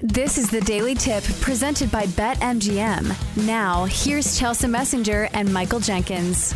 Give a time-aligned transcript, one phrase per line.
[0.00, 3.46] This is the Daily Tip presented by BetMGM.
[3.46, 6.54] Now, here's Chelsa Messenger and Michael Jenkins.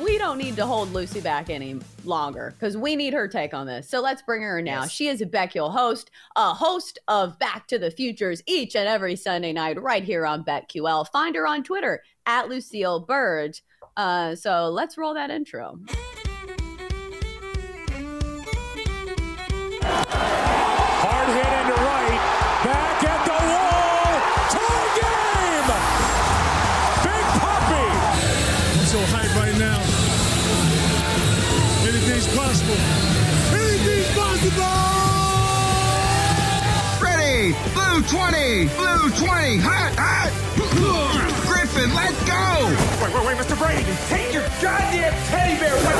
[0.00, 3.66] We don't need to hold Lucy back any longer because we need her take on
[3.66, 3.88] this.
[3.90, 4.82] So let's bring her in now.
[4.82, 4.92] Yes.
[4.92, 9.16] She is a BetQL host, a host of Back to the Futures each and every
[9.16, 11.08] Sunday night right here on BetQL.
[11.08, 13.62] Find her on Twitter at Lucille Burdge.
[13.96, 15.80] Uh, so let's roll that intro.
[38.08, 38.68] 20!
[38.76, 39.58] Blue 20!
[39.64, 40.30] Hot, hot!
[41.46, 42.68] Griffin, let's go!
[43.02, 43.56] Wait, wait, wait, Mr.
[43.58, 43.84] Brady.
[44.08, 45.94] Take your goddamn teddy bear with you.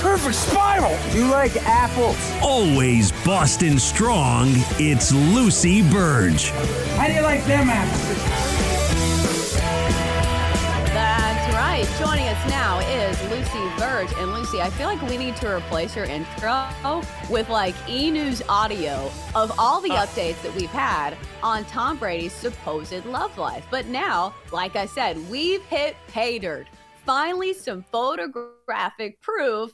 [0.00, 0.96] Perfect spiral.
[1.12, 2.16] You like apples?
[2.42, 4.48] Always Boston strong,
[4.78, 6.50] it's Lucy Burdge.
[6.96, 8.25] How do you like them apples?
[11.98, 14.12] Joining us now is Lucy Burdge.
[14.20, 16.68] And Lucy, I feel like we need to replace your intro
[17.30, 22.34] with like e news audio of all the updates that we've had on Tom Brady's
[22.34, 23.64] supposed love life.
[23.70, 26.66] But now, like I said, we've hit pay dirt.
[27.06, 29.70] Finally, some photographic proof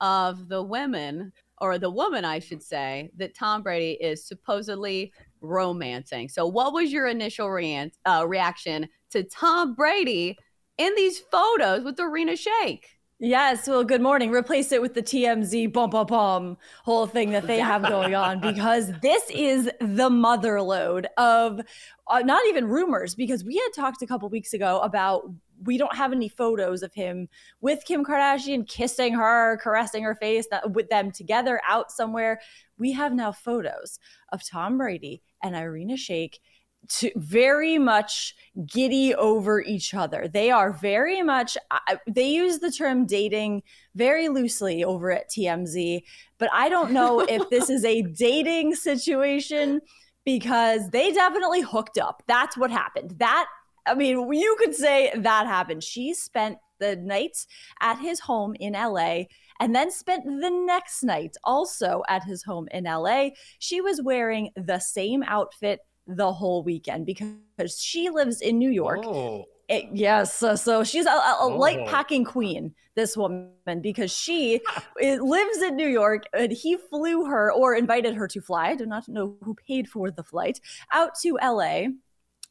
[0.00, 6.28] of the women, or the woman, I should say, that Tom Brady is supposedly romancing.
[6.28, 10.38] So, what was your initial rea- uh, reaction to Tom Brady
[10.78, 12.80] in these photos with Irina Shayk?
[13.20, 14.32] Yes, well, good morning.
[14.32, 18.40] Replace it with the TMZ bum bum bum whole thing that they have going on
[18.40, 21.60] because this is the mother load of
[22.08, 25.30] uh, not even rumors because we had talked a couple weeks ago about
[25.62, 27.28] we don't have any photos of him
[27.60, 32.40] with Kim Kardashian kissing her, caressing her face, that, with them together out somewhere.
[32.78, 34.00] We have now photos
[34.32, 36.34] of Tom Brady and Irina Shayk
[36.88, 38.34] to very much
[38.66, 40.28] giddy over each other.
[40.28, 41.56] They are very much
[42.06, 43.62] they use the term dating
[43.94, 46.02] very loosely over at TMZ,
[46.38, 49.80] but I don't know if this is a dating situation
[50.24, 52.22] because they definitely hooked up.
[52.26, 53.14] That's what happened.
[53.18, 53.46] That
[53.86, 55.84] I mean, you could say that happened.
[55.84, 57.46] She spent the night
[57.80, 59.24] at his home in LA
[59.60, 63.28] and then spent the next night also at his home in LA.
[63.58, 69.00] She was wearing the same outfit the whole weekend because she lives in New York.
[69.04, 69.44] Oh.
[69.68, 71.86] It- yes, so, so she's a, a, a light Oh.
[71.86, 74.60] packing queen, this woman, because she
[75.00, 78.68] lives in New York and he flew her or invited her to fly.
[78.68, 80.60] I do not know who paid for the flight
[80.92, 81.86] out to LA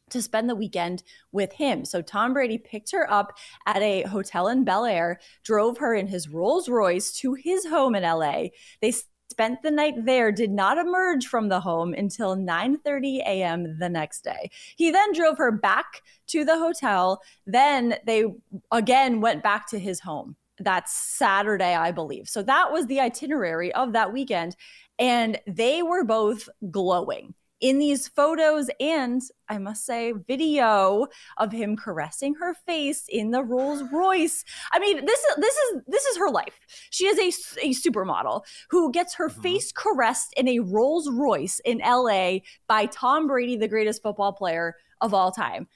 [0.09, 1.85] to spend the weekend with him.
[1.85, 3.37] So Tom Brady picked her up
[3.67, 7.93] at a hotel in Bel Air, drove her in his Rolls Royce to his home
[7.95, 8.45] in LA.
[8.81, 8.93] They
[9.29, 13.77] spent the night there, did not emerge from the home until 9:30 a.m.
[13.79, 14.51] the next day.
[14.75, 17.21] He then drove her back to the hotel.
[17.45, 18.25] Then they
[18.71, 20.35] again went back to his home.
[20.59, 22.29] That's Saturday, I believe.
[22.29, 24.55] So that was the itinerary of that weekend.
[24.99, 31.07] And they were both glowing in these photos and I must say video
[31.37, 34.43] of him caressing her face in the Rolls Royce.
[34.73, 36.59] I mean, this is this is this is her life.
[36.89, 41.77] She is a, a supermodel who gets her face caressed in a Rolls Royce in
[41.77, 45.69] LA by Tom Brady, the greatest football player of all time.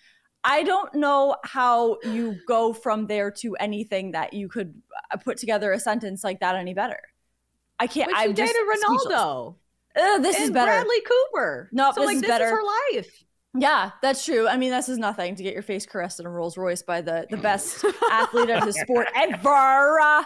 [0.44, 4.82] I don't know how you go from there to anything that you could
[5.12, 7.00] uh, put together a sentence like that any better.
[7.80, 8.12] I can't.
[8.12, 9.56] But she I'm just dated speechless.
[9.98, 10.72] This and is better.
[10.72, 11.70] Bradley Cooper.
[11.72, 12.46] Nope, so this like is this better.
[12.46, 12.64] is her
[12.94, 13.24] life.
[13.60, 14.48] Yeah, that's true.
[14.48, 17.02] I mean, this is nothing to get your face caressed in a Rolls Royce by
[17.02, 20.00] the the best athlete of his sport ever.
[20.00, 20.24] Uh,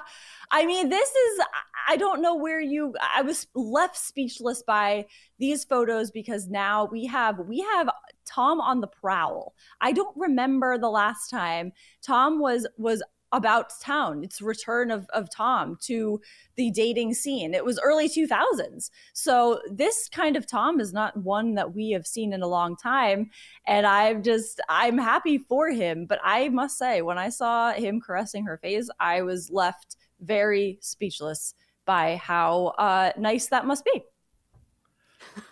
[0.51, 1.39] I mean, this is
[1.87, 5.05] I don't know where you I was left speechless by
[5.39, 7.89] these photos because now we have we have
[8.25, 9.53] Tom on the prowl.
[9.79, 11.71] I don't remember the last time
[12.01, 13.01] Tom was was
[13.31, 14.23] about town.
[14.23, 16.21] It's return of of Tom to
[16.55, 17.53] the dating scene.
[17.53, 18.89] It was early 2000s.
[19.13, 22.75] So this kind of Tom is not one that we have seen in a long
[22.75, 23.29] time
[23.67, 28.01] and I'm just I'm happy for him, but I must say when I saw him
[28.01, 31.55] caressing her face, I was left very speechless
[31.85, 34.03] by how uh, nice that must be.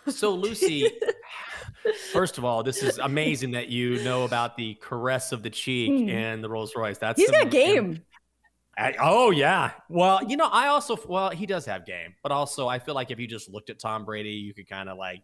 [0.08, 0.90] So Lucy,
[2.12, 5.90] first of all, this is amazing that you know about the caress of the cheek
[6.04, 6.08] Hmm.
[6.08, 6.98] and the Rolls Royce.
[6.98, 8.02] That's He's some- got game.
[8.78, 9.72] I- oh yeah.
[9.88, 13.10] Well, you know, I also well he does have game, but also I feel like
[13.10, 15.22] if you just looked at Tom Brady, you could kind of like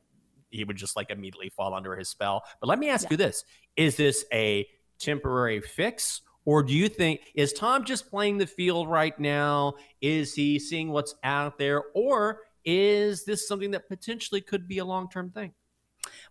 [0.51, 2.43] he would just like immediately fall under his spell.
[2.61, 3.09] But let me ask Yeah.
[3.13, 3.45] you this:
[3.77, 4.67] Is this a
[4.99, 6.23] temporary fix?
[6.45, 9.75] Or do you think is Tom just playing the field right now?
[10.01, 11.83] Is he seeing what's out there?
[11.95, 15.55] Or is this something that potentially could be a long term thing?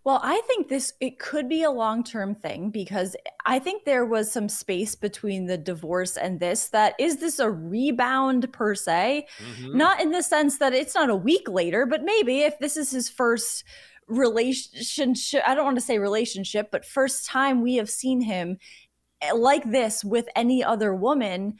[0.04, 4.30] Well, I think this it could be a long-term thing because I think there was
[4.30, 9.26] some space between the divorce and this that is this a rebound per se?
[9.38, 9.76] Mm-hmm.
[9.76, 12.90] Not in the sense that it's not a week later, but maybe if this is
[12.90, 13.64] his first
[14.06, 18.58] relationship, I don't want to say relationship, but first time we have seen him
[19.20, 21.54] eh, like this with any other woman,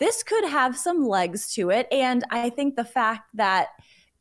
[0.00, 3.68] this could have some legs to it and I think the fact that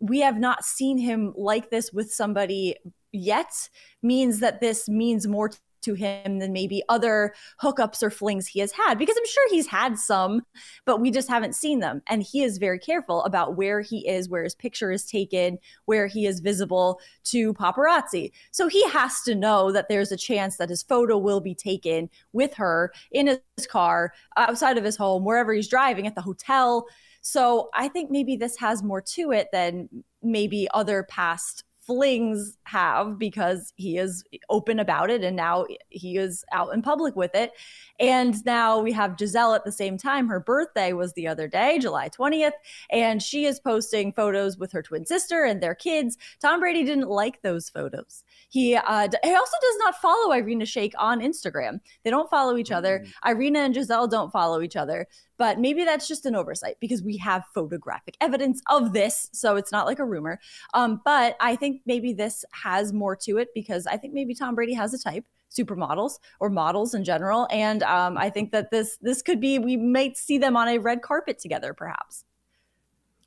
[0.02, 2.76] we have not seen him like this with somebody
[3.12, 3.70] yet
[4.02, 5.52] means that this means more
[5.82, 9.68] to him than maybe other hookups or flings he has had because I'm sure he's
[9.68, 10.44] had some,
[10.86, 12.02] but we just haven't seen them.
[12.08, 16.08] And he is very careful about where he is, where his picture is taken, where
[16.08, 18.32] he is visible to paparazzi.
[18.52, 22.10] So he has to know that there's a chance that his photo will be taken
[22.32, 26.86] with her in his car, outside of his home, wherever he's driving, at the hotel.
[27.22, 29.90] So I think maybe this has more to it than
[30.22, 36.46] maybe other past flings have because he is open about it and now he is
[36.54, 37.52] out in public with it.
[38.00, 40.30] And now we have Gisele at the same time.
[40.30, 42.54] Her birthday was the other day, July 20th,
[42.90, 46.18] and she is posting photos with her twin sister and their kids.
[46.40, 48.24] Tom Brady didn't like those photos.
[48.48, 51.82] He, uh, he also does not follow Irina Shayk on Instagram.
[52.04, 53.06] They don't follow each other.
[53.26, 55.08] Irina and Gisele don't follow each other
[55.42, 59.72] but maybe that's just an oversight because we have photographic evidence of this so it's
[59.72, 60.40] not like a rumor
[60.76, 64.56] um, but i think maybe this has more to it because i think maybe tom
[64.56, 68.98] brady has a type supermodels or models in general and um, i think that this
[69.02, 72.24] this could be we might see them on a red carpet together perhaps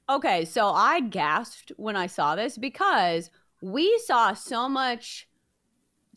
[0.08, 3.30] Okay, so I gasped when I saw this because
[3.62, 5.26] we saw so much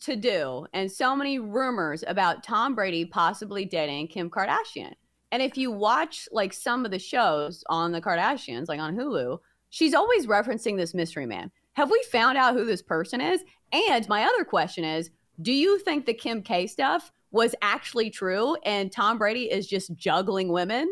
[0.02, 4.92] to do and so many rumors about Tom Brady possibly dating Kim Kardashian.
[5.32, 9.38] And if you watch like some of the shows on the Kardashians, like on Hulu,
[9.70, 11.50] she's always referencing this mystery man.
[11.78, 13.44] Have we found out who this person is?
[13.70, 15.10] And my other question is
[15.40, 19.94] do you think the Kim K stuff was actually true and Tom Brady is just
[19.94, 20.88] juggling women?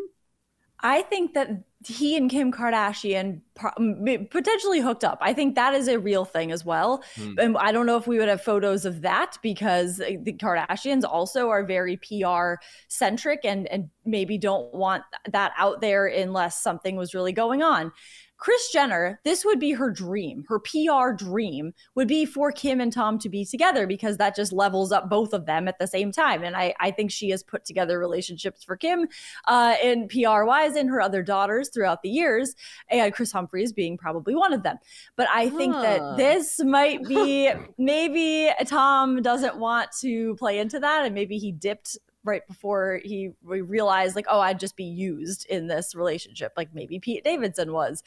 [0.79, 1.49] I think that
[1.85, 5.19] he and Kim Kardashian potentially hooked up.
[5.21, 7.03] I think that is a real thing as well.
[7.37, 11.49] And I don't know if we would have photos of that because the Kardashians also
[11.49, 12.55] are very PR
[12.87, 17.91] centric and and maybe don't want that out there unless something was really going on.
[18.37, 20.43] Kris Jenner, this would be her dream.
[20.47, 24.53] Her PR dream would be for Kim and Tom to be together because that just
[24.53, 26.43] levels up both of them at the same time.
[26.43, 29.07] And I, I think she has put together relationships for Kim
[29.47, 32.55] uh, and PR wise and her other daughters throughout the years,
[32.89, 34.77] and Kris Humphries being probably one of them.
[35.15, 35.81] But I think Huh.
[35.81, 41.51] that this might be maybe Tom doesn't want to play into that, and maybe he
[41.51, 46.51] dipped right before he we realized like oh I'd just be used in this relationship
[46.57, 48.03] like maybe Pete Davidson was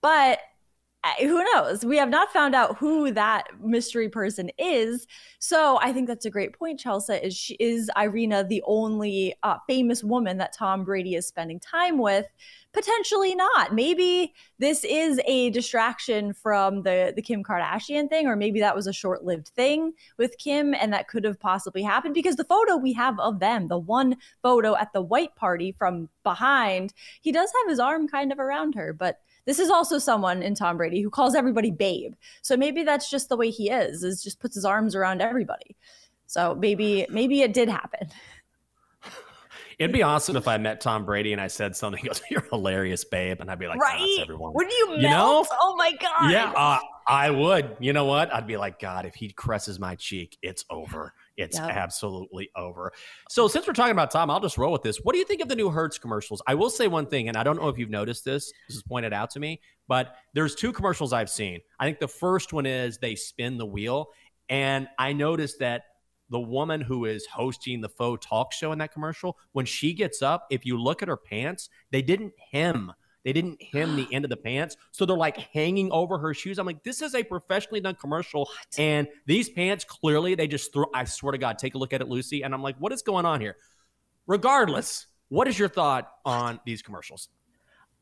[0.00, 0.38] but
[1.18, 1.84] who knows?
[1.84, 5.06] We have not found out who that mystery person is.
[5.38, 9.58] So I think that's a great point Chelsa is she is Irina the only uh,
[9.66, 12.26] famous woman that Tom Brady is spending time with?
[12.72, 13.74] Potentially not.
[13.74, 18.86] Maybe this is a distraction from the the Kim Kardashian thing or maybe that was
[18.86, 22.92] a short-lived thing with Kim and that could have possibly happened because the photo we
[22.92, 27.70] have of them the one photo at the white party from behind he does have
[27.70, 31.10] his arm kind of around her but this is also someone in Tom Brady who
[31.10, 34.64] calls everybody babe so maybe that's just the way he is is just puts his
[34.64, 35.76] arms around everybody
[36.26, 38.08] so maybe maybe it did happen
[39.78, 42.00] It'd be awesome if I met Tom Brady and I said something.
[42.00, 45.02] He goes, "You're hilarious, babe," and I'd be like, "Right, right everyone." wouldn't you melt
[45.02, 45.46] You know?
[45.60, 47.76] oh my god Yeah, uh, I would.
[47.78, 48.32] You know what?
[48.34, 51.12] I'd be like, God, if he caresses my cheek, it's over.
[51.36, 51.70] It's Yep.
[51.70, 52.92] absolutely over.
[53.28, 54.98] So, since we're talking about Tom, I'll just roll with this.
[54.98, 56.42] What do you think of the new Hertz commercials?
[56.46, 58.52] I will say one thing, and I don't know if you've noticed this.
[58.68, 61.60] This is pointed out to me, but there's two commercials I've seen.
[61.78, 64.08] I think the first one is they spin the wheel,
[64.48, 65.82] and I noticed that
[66.30, 70.22] the woman who is hosting the faux talk show in that commercial, when she gets
[70.22, 72.92] up, if you look at her pants, they didn't hem.
[73.26, 74.76] They didn't hem the end of the pants.
[74.92, 76.58] So they're like hanging over her shoes.
[76.58, 78.48] I'm like, this is a professionally done commercial.
[78.78, 82.00] And these pants clearly, they just threw, I swear to God, take a look at
[82.00, 82.42] it, Lucy.
[82.42, 83.56] And I'm like, what is going on here?
[84.28, 87.28] Regardless, what is your thought on these commercials?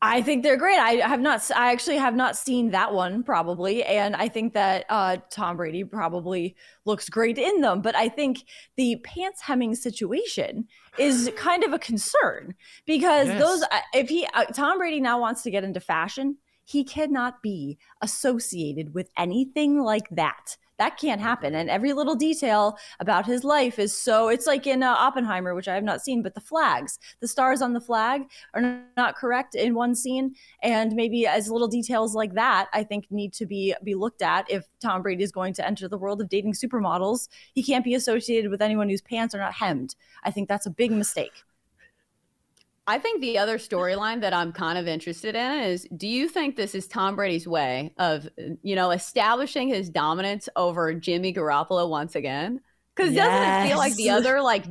[0.03, 0.79] I think they're great.
[0.79, 1.51] I have not.
[1.57, 5.83] I actually have not seen that one probably, and I think that uh, Tom Brady
[5.83, 7.81] probably looks great in them.
[7.81, 8.45] But I think
[8.77, 10.67] the pants hemming situation
[10.99, 12.55] is kind of a concern
[12.87, 13.41] because Yes.
[13.41, 13.63] those.
[13.63, 16.37] uh, If he uh, Tom Brady now wants to get into fashion,
[16.67, 20.57] He cannot be associated with anything like that.
[20.78, 21.54] That can't happen.
[21.54, 25.69] And every little detail about his life is so, it's like in uh, Oppenheimer, which
[25.69, 28.23] I have not seen, but the flags, the stars on the flag
[28.54, 30.35] are not correct in one scene.
[30.62, 34.50] And maybe as little details like that, I think need to be, be looked at
[34.50, 37.28] if Tom Brady is going to enter the world of dating supermodels.
[37.52, 39.95] He can't be associated with anyone whose pants are not hemmed.
[40.25, 41.45] I think that's a big mistake.
[42.87, 46.57] I think the other storyline that I'm kind of interested in is do you think
[46.57, 48.29] this is Tom Brady's way of,
[48.62, 52.61] you know, establishing his dominance over Jimmy Garoppolo once again?
[52.95, 53.26] Because yes.
[53.26, 54.67] doesn't it feel like the other like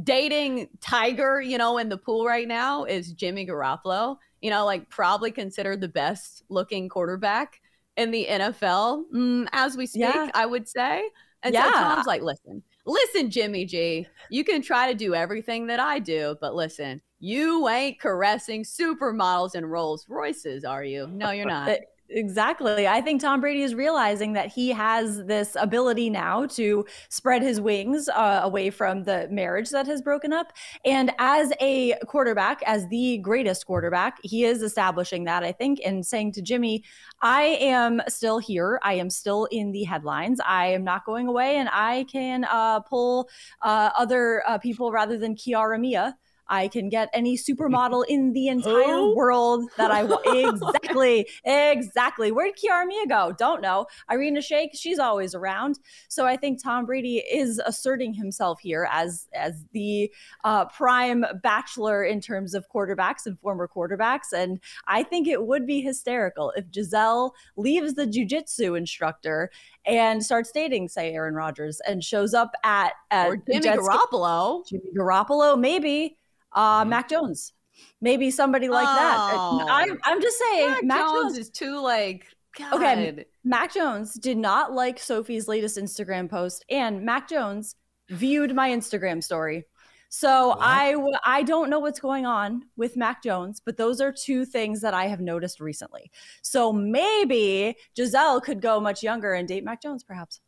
[0.00, 4.88] dating tiger, you know, in the pool right now is Jimmy Garoppolo, you know, like
[4.88, 7.60] probably considered the best looking quarterback
[7.96, 10.30] in the NFL mm, as we speak, yeah.
[10.34, 11.02] I would say.
[11.42, 11.64] And yeah.
[11.64, 15.98] so Tom's like, listen, listen, Jimmy G, you can try to do everything that I
[15.98, 21.06] do, but listen, you ain't caressing supermodels and Rolls Royces, are you?
[21.06, 21.78] No, you're not.
[22.12, 22.88] Exactly.
[22.88, 27.60] I think Tom Brady is realizing that he has this ability now to spread his
[27.60, 30.52] wings uh, away from the marriage that has broken up.
[30.84, 36.04] And as a quarterback, as the greatest quarterback, he is establishing that, I think, and
[36.04, 36.82] saying to Jimmy,
[37.22, 38.80] I am still here.
[38.82, 40.40] I am still in the headlines.
[40.44, 43.28] I am not going away, and I can uh, pull
[43.62, 46.16] uh, other uh, people rather than Kiara Mia
[46.50, 49.14] I can get any supermodel in the entire oh?
[49.14, 50.26] world that I want.
[50.26, 51.26] exactly.
[51.44, 52.32] Exactly.
[52.32, 53.32] Where'd Kiara Mia go?
[53.38, 53.86] Don't know.
[54.10, 55.78] Irina Shayk, she's always around.
[56.08, 60.12] So I think Tom Brady is asserting himself here as as the
[60.44, 64.32] uh, prime bachelor in terms of quarterbacks and former quarterbacks.
[64.34, 69.50] And I think it would be hysterical if Gisele leaves the jujitsu instructor
[69.86, 74.66] and starts dating, say, Aaron Rodgers and shows up at, at or Jimmy Garoppolo.
[74.66, 76.18] Jimmy Garoppolo, maybe
[76.52, 76.90] uh, mm-hmm.
[76.90, 77.52] Mac Jones,
[78.00, 79.70] maybe somebody like oh, that.
[79.70, 82.26] I, am I'm, just saying, Mac, Mac Jones, Jones, is too like.
[82.58, 82.74] God.
[82.74, 87.76] Okay, Mac Jones did not like Sophie's latest Instagram post, and Mac Jones
[88.08, 89.64] viewed my Instagram story.
[90.10, 90.58] So what?
[90.60, 94.44] I w- I don't know what's going on with Mac Jones, but those are two
[94.44, 96.10] things that I have noticed recently.
[96.42, 100.40] So maybe Gisele could go much younger and date Mac Jones, perhaps.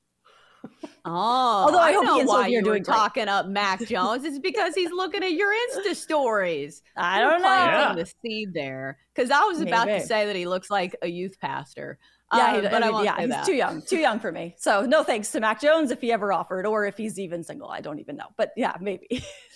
[1.05, 4.25] Oh, although I, I hope know why you're doing talking up Mac Jones.
[4.25, 6.81] It's because he's looking at your Insta stories.
[6.97, 7.49] I don't know.
[7.49, 8.05] Planting yeah.
[8.05, 11.41] the seed there because I was about to say that he looks like a youth
[11.41, 11.99] pastor.
[12.33, 13.45] Yeah, he, um, but I mean, yeah, he's that.
[13.45, 14.55] too young, too young for me.
[14.59, 17.69] So no thanks to Mac Jones if he ever offered, or if he's even single.
[17.69, 18.29] I don't even know.
[18.37, 19.09] But yeah, maybe.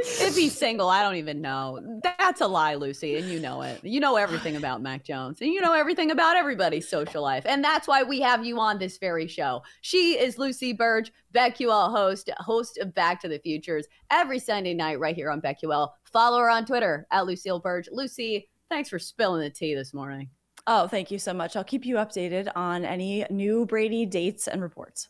[0.00, 2.00] if he's single, I don't even know.
[2.02, 3.82] That's a lie, Lucy, and you know it.
[3.84, 7.44] You know everything about Mac Jones, and you know everything about everybody's social life.
[7.46, 9.62] And that's why we have you on this very show.
[9.80, 14.98] She is Lucy Burdge, BetQL host, host of Back to the Futures, every Sunday night
[14.98, 15.90] right here on BetQL.
[16.04, 17.88] Follow her on Twitter at Lucille Burdge.
[17.92, 20.28] Lucy, thanks for spilling the tea this morning.
[20.66, 21.56] Oh, thank you so much.
[21.56, 25.08] I'll keep you updated on any new Brady dates and reports.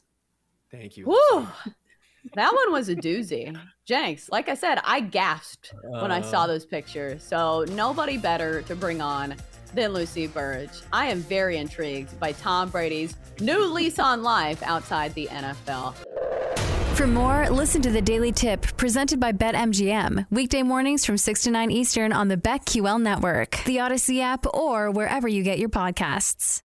[0.70, 1.06] Thank you.
[1.06, 1.48] Woo!
[2.34, 3.56] That one was a doozy.
[3.86, 6.46] Jenks, like I said, I gasped uh, when I saw uh.
[6.46, 7.22] those pictures.
[7.22, 9.34] So nobody better to bring on
[9.74, 10.82] than Lucy Burdge.
[10.92, 15.94] I am very intrigued by Tom Brady's new lease on life outside the NFL.
[16.94, 20.26] For more, listen to the Daily Tip presented by BetMGM.
[20.30, 24.90] Weekday mornings from 6 to 9 Eastern on the BetQL network, the Odyssey app, or
[24.90, 26.60] wherever you get your podcasts.